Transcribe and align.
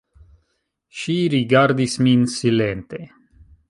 Ŝi 1.01 1.17
rigardadis 1.35 1.97
min 2.09 2.27
silente. 2.39 3.09